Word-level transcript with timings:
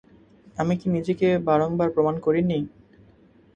আমি 0.57 0.73
কি 0.79 0.87
নিজেকে 0.89 1.27
বারংবার 1.47 1.89
প্রমাণ 1.95 2.15
করিনি? 2.19 2.59